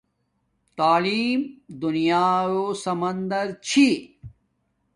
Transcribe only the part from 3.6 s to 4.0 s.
چھی